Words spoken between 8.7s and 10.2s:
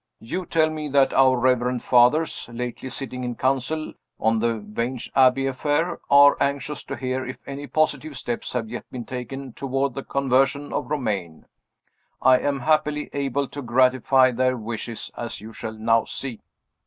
been taken toward the